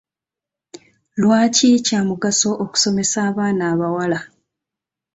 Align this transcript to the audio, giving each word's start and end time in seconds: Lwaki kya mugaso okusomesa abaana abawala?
Lwaki 1.21 1.69
kya 1.85 1.99
mugaso 2.07 2.49
okusomesa 2.63 3.17
abaana 3.29 3.63
abawala? 3.73 4.19